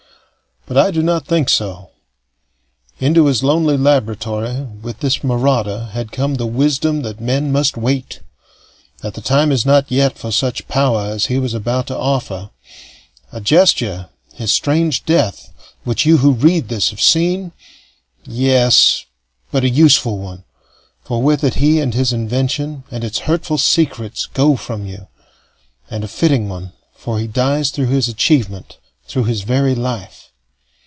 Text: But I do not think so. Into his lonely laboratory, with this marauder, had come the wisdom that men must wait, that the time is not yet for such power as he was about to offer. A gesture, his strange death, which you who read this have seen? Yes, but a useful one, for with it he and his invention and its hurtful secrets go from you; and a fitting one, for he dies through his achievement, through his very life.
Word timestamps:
But 0.67 0.77
I 0.77 0.89
do 0.91 1.03
not 1.03 1.25
think 1.27 1.49
so. 1.49 1.89
Into 2.99 3.25
his 3.25 3.43
lonely 3.43 3.75
laboratory, 3.75 4.61
with 4.61 4.99
this 5.01 5.21
marauder, 5.21 5.89
had 5.91 6.13
come 6.13 6.35
the 6.35 6.45
wisdom 6.45 7.01
that 7.01 7.19
men 7.19 7.51
must 7.51 7.75
wait, 7.75 8.21
that 8.99 9.15
the 9.15 9.19
time 9.21 9.51
is 9.51 9.65
not 9.65 9.91
yet 9.91 10.17
for 10.17 10.31
such 10.31 10.69
power 10.69 11.07
as 11.07 11.25
he 11.25 11.39
was 11.39 11.53
about 11.53 11.87
to 11.87 11.97
offer. 11.97 12.51
A 13.33 13.41
gesture, 13.41 14.07
his 14.35 14.53
strange 14.53 15.03
death, 15.03 15.51
which 15.83 16.05
you 16.05 16.17
who 16.19 16.31
read 16.31 16.69
this 16.69 16.91
have 16.91 17.01
seen? 17.01 17.51
Yes, 18.23 19.03
but 19.51 19.65
a 19.65 19.69
useful 19.69 20.19
one, 20.19 20.45
for 21.03 21.21
with 21.21 21.43
it 21.43 21.55
he 21.55 21.81
and 21.81 21.93
his 21.93 22.13
invention 22.13 22.85
and 22.91 23.03
its 23.03 23.21
hurtful 23.27 23.57
secrets 23.57 24.25
go 24.27 24.55
from 24.55 24.85
you; 24.85 25.07
and 25.89 26.05
a 26.05 26.07
fitting 26.07 26.47
one, 26.47 26.71
for 26.95 27.19
he 27.19 27.27
dies 27.27 27.71
through 27.71 27.87
his 27.87 28.07
achievement, 28.07 28.77
through 29.05 29.25
his 29.25 29.41
very 29.41 29.75
life. 29.75 30.29